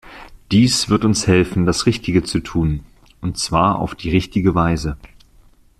[0.51, 2.83] Dies wird uns helfen, das Richtige zu tun,
[3.21, 4.97] und zwar auf die richtige Weise.